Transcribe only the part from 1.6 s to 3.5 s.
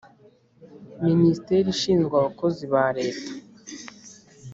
ishinzwe abakozi ba leta